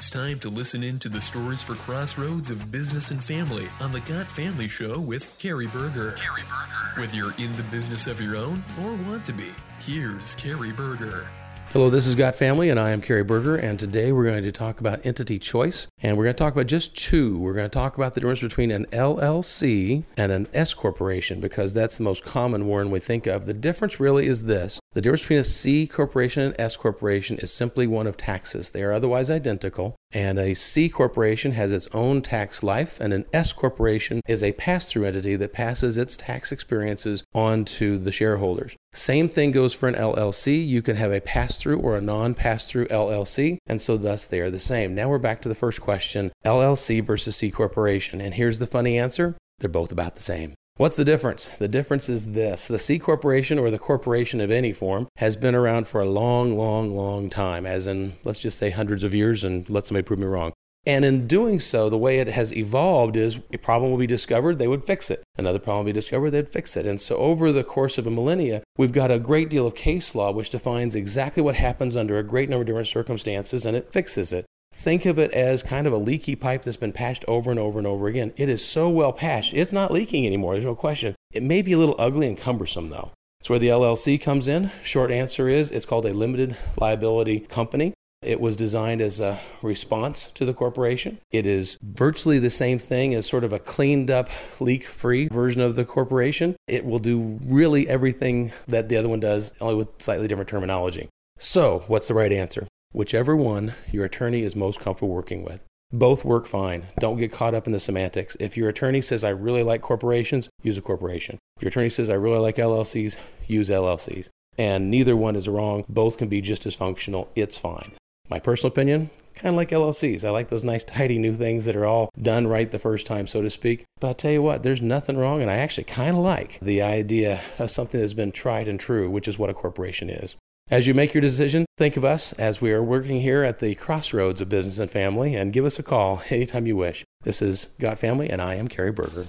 [0.00, 3.92] It's time to listen in to the stories for crossroads of business and family on
[3.92, 6.12] the Got Family Show with Carey Berger.
[6.12, 7.02] Carey Berger.
[7.02, 11.28] Whether you're in the business of your own or want to be, here's Carey Berger.
[11.68, 14.50] Hello, this is Got Family, and I am Carey Berger, and today we're going to
[14.50, 17.38] talk about entity choice, and we're going to talk about just two.
[17.38, 21.74] We're going to talk about the difference between an LLC and an S corporation because
[21.74, 23.44] that's the most common one we think of.
[23.44, 27.52] The difference really is this: the difference between a C corporation and S corporation is
[27.52, 28.70] simply one of taxes.
[28.70, 33.24] They are otherwise identical, and a C corporation has its own tax life, and an
[33.32, 38.76] S corporation is a pass-through entity that passes its tax experiences on to the shareholders.
[38.92, 40.66] Same thing goes for an LLC.
[40.66, 44.26] You can have a pass through or a non pass through LLC, and so thus
[44.26, 44.94] they are the same.
[44.96, 48.20] Now we're back to the first question LLC versus C corporation.
[48.20, 50.54] And here's the funny answer they're both about the same.
[50.80, 51.48] What's the difference?
[51.58, 55.54] The difference is this the C corporation or the corporation of any form has been
[55.54, 59.44] around for a long, long, long time, as in, let's just say hundreds of years,
[59.44, 60.54] and let somebody prove me wrong.
[60.86, 64.58] And in doing so, the way it has evolved is a problem will be discovered,
[64.58, 65.22] they would fix it.
[65.36, 66.86] Another problem will be discovered, they'd fix it.
[66.86, 70.14] And so, over the course of a millennia, we've got a great deal of case
[70.14, 73.92] law which defines exactly what happens under a great number of different circumstances and it
[73.92, 74.46] fixes it.
[74.72, 77.78] Think of it as kind of a leaky pipe that's been patched over and over
[77.78, 78.32] and over again.
[78.36, 81.14] It is so well patched, it's not leaking anymore, there's no question.
[81.32, 83.10] It may be a little ugly and cumbersome, though.
[83.40, 84.70] That's where the LLC comes in.
[84.82, 87.92] Short answer is it's called a limited liability company.
[88.22, 91.18] It was designed as a response to the corporation.
[91.30, 94.28] It is virtually the same thing as sort of a cleaned up,
[94.60, 96.56] leak free version of the corporation.
[96.66, 101.08] It will do really everything that the other one does, only with slightly different terminology.
[101.38, 102.66] So, what's the right answer?
[102.92, 105.64] Whichever one your attorney is most comfortable working with.
[105.92, 106.88] Both work fine.
[106.98, 108.36] Don't get caught up in the semantics.
[108.40, 111.38] If your attorney says, I really like corporations, use a corporation.
[111.56, 113.16] If your attorney says, I really like LLCs,
[113.46, 114.28] use LLCs.
[114.58, 115.84] And neither one is wrong.
[115.88, 117.30] Both can be just as functional.
[117.36, 117.92] It's fine.
[118.28, 120.24] My personal opinion, kind of like LLCs.
[120.24, 123.26] I like those nice, tidy new things that are all done right the first time,
[123.26, 123.84] so to speak.
[124.00, 126.82] But I'll tell you what, there's nothing wrong, and I actually kind of like the
[126.82, 130.36] idea of something that's been tried and true, which is what a corporation is.
[130.70, 133.74] As you make your decision, think of us as we are working here at the
[133.74, 137.04] crossroads of business and family, and give us a call anytime you wish.
[137.22, 139.26] This is Got Family, and I am Carey Berger.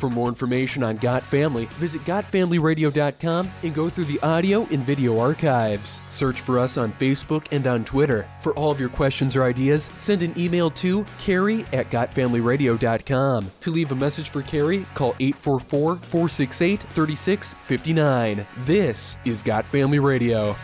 [0.00, 5.18] For more information on Got Family, visit GotFamilyRadio.com and go through the audio and video
[5.18, 6.00] archives.
[6.10, 8.26] Search for us on Facebook and on Twitter.
[8.40, 13.50] For all of your questions or ideas, send an email to Carey at GotFamilyRadio.com.
[13.60, 18.46] To leave a message for Carey, call 844 468 3659.
[18.64, 20.56] This is Got Family Radio.